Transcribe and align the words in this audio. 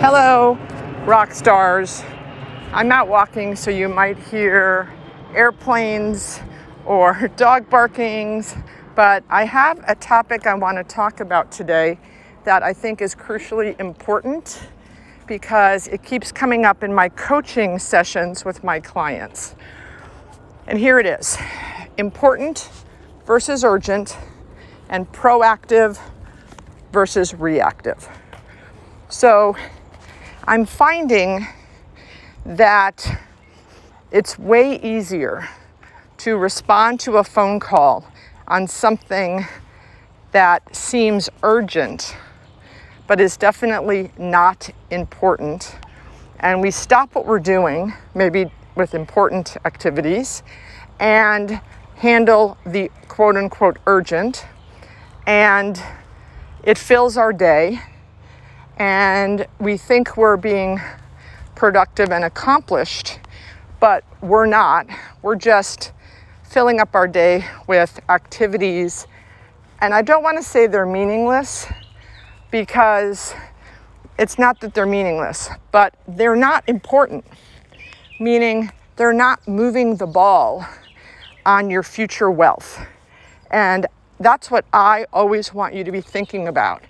Hello, 0.00 0.58
rock 1.04 1.30
stars. 1.30 2.02
I'm 2.72 2.90
out 2.90 3.06
walking, 3.06 3.54
so 3.54 3.70
you 3.70 3.86
might 3.86 4.18
hear 4.18 4.90
airplanes 5.34 6.40
or 6.86 7.28
dog 7.36 7.68
barkings, 7.68 8.56
but 8.94 9.22
I 9.28 9.44
have 9.44 9.84
a 9.86 9.94
topic 9.94 10.46
I 10.46 10.54
want 10.54 10.78
to 10.78 10.84
talk 10.84 11.20
about 11.20 11.52
today 11.52 11.98
that 12.44 12.62
I 12.62 12.72
think 12.72 13.02
is 13.02 13.14
crucially 13.14 13.78
important 13.78 14.70
because 15.26 15.86
it 15.88 16.02
keeps 16.02 16.32
coming 16.32 16.64
up 16.64 16.82
in 16.82 16.94
my 16.94 17.10
coaching 17.10 17.78
sessions 17.78 18.42
with 18.42 18.64
my 18.64 18.80
clients. 18.80 19.54
And 20.66 20.78
here 20.78 20.98
it 20.98 21.04
is 21.04 21.36
important 21.98 22.70
versus 23.26 23.64
urgent, 23.64 24.16
and 24.88 25.12
proactive 25.12 26.00
versus 26.90 27.34
reactive. 27.34 28.08
So, 29.10 29.56
I'm 30.44 30.64
finding 30.64 31.46
that 32.46 33.20
it's 34.10 34.38
way 34.38 34.80
easier 34.80 35.46
to 36.18 36.36
respond 36.38 36.98
to 37.00 37.18
a 37.18 37.24
phone 37.24 37.60
call 37.60 38.10
on 38.48 38.66
something 38.66 39.46
that 40.32 40.74
seems 40.74 41.28
urgent 41.42 42.16
but 43.06 43.20
is 43.20 43.36
definitely 43.36 44.12
not 44.18 44.70
important. 44.90 45.76
And 46.38 46.62
we 46.62 46.70
stop 46.70 47.14
what 47.16 47.26
we're 47.26 47.40
doing, 47.40 47.92
maybe 48.14 48.50
with 48.76 48.94
important 48.94 49.56
activities, 49.64 50.44
and 51.00 51.60
handle 51.96 52.56
the 52.64 52.88
quote 53.08 53.36
unquote 53.36 53.78
urgent. 53.86 54.46
And 55.26 55.82
it 56.62 56.78
fills 56.78 57.16
our 57.16 57.32
day 57.32 57.80
and 58.80 59.46
we 59.58 59.76
think 59.76 60.16
we're 60.16 60.38
being 60.38 60.80
productive 61.54 62.10
and 62.10 62.24
accomplished, 62.24 63.20
but 63.78 64.02
we're 64.22 64.46
not. 64.46 64.86
We're 65.20 65.36
just 65.36 65.92
filling 66.44 66.80
up 66.80 66.94
our 66.94 67.06
day 67.06 67.44
with 67.66 68.00
activities. 68.08 69.06
And 69.82 69.92
I 69.92 70.00
don't 70.00 70.22
want 70.22 70.38
to 70.38 70.42
say 70.42 70.66
they're 70.66 70.86
meaningless 70.86 71.66
because 72.50 73.34
it's 74.18 74.38
not 74.38 74.58
that 74.60 74.72
they're 74.72 74.86
meaningless, 74.86 75.50
but 75.72 75.94
they're 76.08 76.34
not 76.34 76.66
important, 76.66 77.26
meaning 78.18 78.70
they're 78.96 79.12
not 79.12 79.46
moving 79.46 79.96
the 79.96 80.06
ball 80.06 80.64
on 81.44 81.68
your 81.68 81.82
future 81.82 82.30
wealth. 82.30 82.80
And 83.50 83.86
that's 84.20 84.50
what 84.50 84.64
I 84.72 85.04
always 85.12 85.52
want 85.52 85.74
you 85.74 85.84
to 85.84 85.92
be 85.92 86.00
thinking 86.00 86.48
about. 86.48 86.82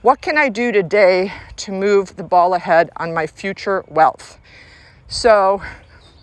What 0.00 0.20
can 0.20 0.38
I 0.38 0.48
do 0.48 0.70
today 0.70 1.32
to 1.56 1.72
move 1.72 2.14
the 2.14 2.22
ball 2.22 2.54
ahead 2.54 2.88
on 2.98 3.12
my 3.12 3.26
future 3.26 3.84
wealth? 3.88 4.38
So, 5.08 5.60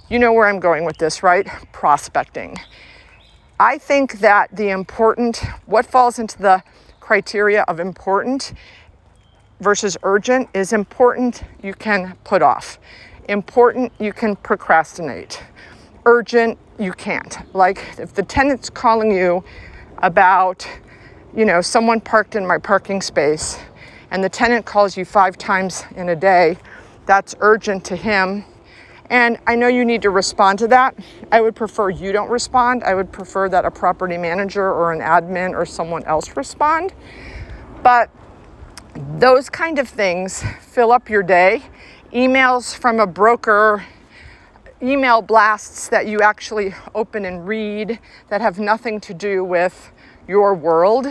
you 0.07 0.17
know 0.17 0.31
where 0.31 0.47
I'm 0.47 0.61
going 0.61 0.85
with 0.85 0.97
this, 0.97 1.21
right? 1.21 1.45
Prospecting. 1.73 2.55
I 3.59 3.77
think 3.77 4.19
that 4.19 4.55
the 4.55 4.69
important, 4.69 5.43
what 5.65 5.85
falls 5.85 6.19
into 6.19 6.37
the 6.37 6.63
criteria 7.01 7.63
of 7.63 7.81
important 7.81 8.53
versus 9.59 9.97
urgent 10.03 10.47
is 10.53 10.71
important 10.71 11.43
you 11.61 11.73
can 11.73 12.15
put 12.23 12.41
off, 12.41 12.79
important 13.27 13.91
you 13.99 14.13
can 14.13 14.37
procrastinate, 14.37 15.43
urgent 16.05 16.57
you 16.79 16.93
can't. 16.93 17.39
Like 17.53 17.83
if 17.97 18.13
the 18.13 18.23
tenant's 18.23 18.69
calling 18.69 19.11
you 19.11 19.43
about 19.97 20.65
you 21.35 21.45
know, 21.45 21.61
someone 21.61 21.99
parked 21.99 22.35
in 22.35 22.45
my 22.47 22.57
parking 22.57 23.01
space 23.01 23.59
and 24.11 24.23
the 24.23 24.29
tenant 24.29 24.65
calls 24.65 24.95
you 24.95 25.03
five 25.03 25.37
times 25.37 25.83
in 25.95 26.09
a 26.09 26.15
day, 26.15 26.57
that's 27.05 27.35
urgent 27.39 27.83
to 27.85 27.95
him. 27.95 28.45
And 29.09 29.37
I 29.45 29.55
know 29.55 29.67
you 29.67 29.85
need 29.85 30.01
to 30.03 30.09
respond 30.09 30.59
to 30.59 30.67
that. 30.69 30.95
I 31.31 31.41
would 31.41 31.55
prefer 31.55 31.89
you 31.89 32.11
don't 32.11 32.29
respond. 32.29 32.83
I 32.83 32.95
would 32.95 33.11
prefer 33.11 33.49
that 33.49 33.65
a 33.65 33.71
property 33.71 34.17
manager 34.17 34.63
or 34.63 34.93
an 34.93 35.01
admin 35.01 35.51
or 35.51 35.65
someone 35.65 36.03
else 36.05 36.35
respond. 36.35 36.93
But 37.83 38.09
those 39.19 39.49
kind 39.49 39.77
of 39.77 39.89
things 39.89 40.43
fill 40.61 40.91
up 40.91 41.09
your 41.09 41.21
day. 41.21 41.61
Emails 42.13 42.75
from 42.75 42.99
a 42.99 43.05
broker, 43.05 43.83
email 44.81 45.21
blasts 45.21 45.89
that 45.89 46.07
you 46.07 46.21
actually 46.21 46.73
open 46.95 47.25
and 47.25 47.47
read 47.47 47.99
that 48.29 48.41
have 48.41 48.57
nothing 48.57 48.99
to 49.01 49.13
do 49.13 49.43
with 49.43 49.91
your 50.27 50.53
world, 50.53 51.07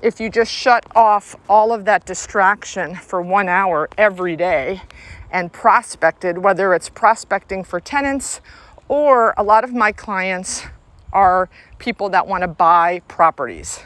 if 0.00 0.20
you 0.20 0.30
just 0.30 0.52
shut 0.52 0.84
off 0.94 1.34
all 1.48 1.72
of 1.72 1.84
that 1.86 2.06
distraction 2.06 2.94
for 2.94 3.20
one 3.20 3.48
hour 3.48 3.88
every 3.98 4.36
day 4.36 4.82
and 5.30 5.52
prospected, 5.52 6.38
whether 6.38 6.72
it's 6.72 6.88
prospecting 6.88 7.64
for 7.64 7.80
tenants 7.80 8.40
or 8.88 9.34
a 9.36 9.42
lot 9.42 9.64
of 9.64 9.74
my 9.74 9.92
clients 9.92 10.64
are 11.12 11.48
people 11.78 12.08
that 12.10 12.26
want 12.26 12.42
to 12.42 12.48
buy 12.48 13.00
properties. 13.08 13.80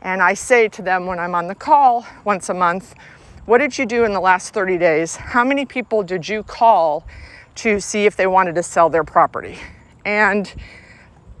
And 0.00 0.22
I 0.22 0.34
say 0.34 0.68
to 0.68 0.82
them 0.82 1.06
when 1.06 1.18
I'm 1.18 1.34
on 1.34 1.48
the 1.48 1.54
call 1.54 2.06
once 2.24 2.48
a 2.48 2.54
month, 2.54 2.94
what 3.46 3.58
did 3.58 3.78
you 3.78 3.86
do 3.86 4.04
in 4.04 4.12
the 4.12 4.20
last 4.20 4.54
30 4.54 4.78
days? 4.78 5.16
How 5.16 5.44
many 5.44 5.64
people 5.64 6.02
did 6.02 6.28
you 6.28 6.42
call 6.42 7.06
to 7.56 7.80
see 7.80 8.06
if 8.06 8.14
they 8.14 8.26
wanted 8.26 8.54
to 8.54 8.62
sell 8.62 8.90
their 8.90 9.04
property? 9.04 9.58
And 10.04 10.54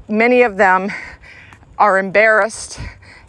many 0.08 0.42
of 0.42 0.56
them 0.56 0.90
are 1.78 1.98
embarrassed 1.98 2.80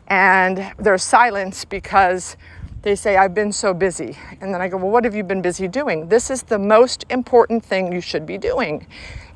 and 0.08 0.74
there's 0.78 1.04
silence 1.04 1.66
because 1.66 2.36
they 2.82 2.96
say, 2.96 3.18
I've 3.18 3.34
been 3.34 3.52
so 3.52 3.74
busy. 3.74 4.18
And 4.42 4.54
then 4.54 4.62
I 4.62 4.68
go, 4.68 4.78
Well, 4.78 4.90
what 4.90 5.04
have 5.04 5.16
you 5.16 5.24
been 5.24 5.42
busy 5.42 5.68
doing? 5.68 6.08
This 6.08 6.30
is 6.30 6.44
the 6.44 6.60
most 6.60 7.06
important 7.10 7.64
thing 7.64 7.92
you 7.92 8.02
should 8.02 8.26
be 8.26 8.38
doing 8.38 8.88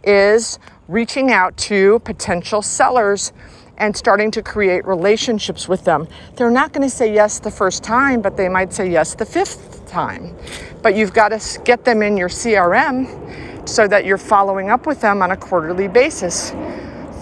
is 0.03 0.59
reaching 0.87 1.31
out 1.31 1.55
to 1.55 1.99
potential 1.99 2.61
sellers 2.61 3.31
and 3.77 3.95
starting 3.95 4.29
to 4.31 4.41
create 4.41 4.85
relationships 4.85 5.67
with 5.67 5.83
them. 5.83 6.07
They're 6.35 6.51
not 6.51 6.73
going 6.73 6.87
to 6.87 6.95
say 6.95 7.13
yes 7.13 7.39
the 7.39 7.51
first 7.51 7.83
time, 7.83 8.21
but 8.21 8.37
they 8.37 8.49
might 8.49 8.73
say 8.73 8.89
yes 8.89 9.15
the 9.15 9.25
fifth 9.25 9.85
time. 9.87 10.35
But 10.81 10.95
you've 10.95 11.13
got 11.13 11.29
to 11.29 11.61
get 11.63 11.83
them 11.85 12.01
in 12.01 12.17
your 12.17 12.29
CRM 12.29 13.67
so 13.67 13.87
that 13.87 14.05
you're 14.05 14.17
following 14.17 14.69
up 14.69 14.85
with 14.85 15.01
them 15.01 15.21
on 15.21 15.31
a 15.31 15.37
quarterly 15.37 15.87
basis 15.87 16.53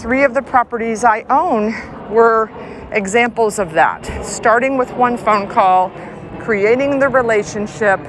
three 0.02 0.24
of 0.24 0.34
the 0.34 0.42
properties 0.42 1.04
I 1.04 1.22
own 1.30 1.76
were 2.12 2.50
examples 2.92 3.60
of 3.60 3.74
that. 3.74 4.26
Starting 4.26 4.76
with 4.76 4.92
one 4.94 5.16
phone 5.16 5.48
call, 5.48 5.92
creating 6.40 6.98
the 6.98 7.08
relationship, 7.08 8.00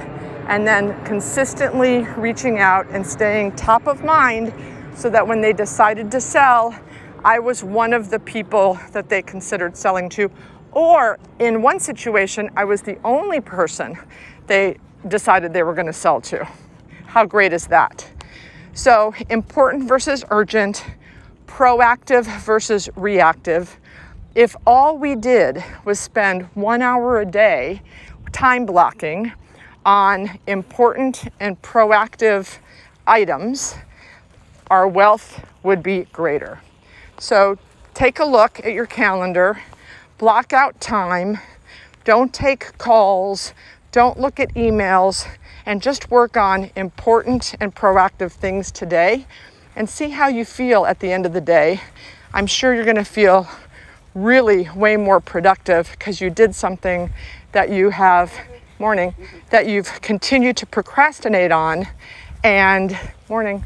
and 0.47 0.65
then 0.65 1.01
consistently 1.05 1.99
reaching 2.17 2.57
out 2.57 2.87
and 2.89 3.05
staying 3.05 3.55
top 3.55 3.85
of 3.85 4.03
mind 4.03 4.51
so 4.95 5.07
that 5.11 5.27
when 5.27 5.39
they 5.39 5.53
decided 5.53 6.09
to 6.11 6.19
sell, 6.19 6.75
I 7.23 7.37
was 7.37 7.63
one 7.63 7.93
of 7.93 8.09
the 8.09 8.19
people 8.19 8.79
that 8.91 9.07
they 9.07 9.21
considered 9.21 9.77
selling 9.77 10.09
to. 10.09 10.31
Or 10.71 11.19
in 11.37 11.61
one 11.61 11.79
situation, 11.79 12.49
I 12.57 12.65
was 12.65 12.81
the 12.81 12.97
only 13.03 13.39
person 13.39 13.99
they 14.47 14.77
decided 15.07 15.53
they 15.53 15.63
were 15.63 15.75
going 15.75 15.85
to 15.85 15.93
sell 15.93 16.19
to. 16.21 16.47
How 17.05 17.23
great 17.23 17.53
is 17.53 17.67
that? 17.67 18.09
So, 18.73 19.13
important 19.29 19.87
versus 19.87 20.25
urgent 20.31 20.83
proactive 21.47 22.25
versus 22.41 22.89
reactive. 22.95 23.77
If 24.35 24.55
all 24.65 24.97
we 24.97 25.15
did 25.15 25.63
was 25.85 25.99
spend 25.99 26.43
one 26.55 26.81
hour 26.81 27.19
a 27.19 27.25
day 27.25 27.81
time 28.31 28.65
blocking 28.65 29.31
on 29.85 30.39
important 30.47 31.25
and 31.39 31.61
proactive 31.61 32.57
items, 33.05 33.75
our 34.71 34.87
wealth 34.87 35.45
would 35.61 35.83
be 35.83 36.05
greater. 36.11 36.59
So 37.19 37.57
take 37.93 38.19
a 38.19 38.25
look 38.25 38.59
at 38.65 38.73
your 38.73 38.87
calendar, 38.87 39.61
block 40.17 40.53
out 40.53 40.79
time, 40.81 41.37
don't 42.03 42.33
take 42.33 42.77
calls, 42.77 43.53
don't 43.91 44.19
look 44.19 44.39
at 44.39 44.53
emails, 44.55 45.27
and 45.65 45.81
just 45.81 46.09
work 46.09 46.35
on 46.35 46.71
important 46.75 47.55
and 47.59 47.73
proactive 47.73 48.31
things 48.31 48.71
today 48.71 49.25
and 49.75 49.89
see 49.89 50.09
how 50.09 50.27
you 50.27 50.45
feel 50.45 50.85
at 50.85 50.99
the 50.99 51.11
end 51.11 51.25
of 51.25 51.33
the 51.33 51.41
day. 51.41 51.81
I'm 52.33 52.47
sure 52.47 52.73
you're 52.73 52.83
going 52.83 52.95
to 52.95 53.03
feel 53.03 53.47
really 54.15 54.69
way 54.75 54.97
more 54.97 55.19
productive 55.19 55.91
because 55.91 56.21
you 56.21 56.29
did 56.29 56.55
something 56.55 57.11
that 57.51 57.69
you 57.69 57.89
have 57.89 58.33
morning 58.79 59.13
that 59.49 59.67
you've 59.67 60.01
continued 60.01 60.57
to 60.57 60.65
procrastinate 60.65 61.51
on 61.51 61.87
and 62.43 62.97
morning 63.29 63.63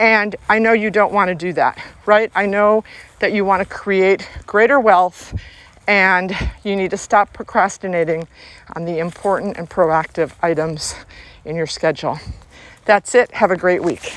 and 0.00 0.34
I 0.48 0.58
know 0.58 0.72
you 0.72 0.90
don't 0.90 1.12
want 1.12 1.28
to 1.28 1.34
do 1.34 1.52
that, 1.52 1.78
right? 2.06 2.32
I 2.34 2.46
know 2.46 2.84
that 3.18 3.34
you 3.34 3.44
want 3.44 3.60
to 3.60 3.68
create 3.68 4.26
greater 4.46 4.80
wealth 4.80 5.38
and 5.86 6.34
you 6.64 6.74
need 6.74 6.90
to 6.92 6.96
stop 6.96 7.34
procrastinating 7.34 8.26
on 8.74 8.86
the 8.86 8.98
important 8.98 9.58
and 9.58 9.68
proactive 9.68 10.32
items 10.40 10.94
in 11.44 11.54
your 11.54 11.66
schedule. 11.66 12.18
That's 12.86 13.14
it. 13.14 13.30
Have 13.32 13.50
a 13.50 13.56
great 13.56 13.82
week. 13.82 14.14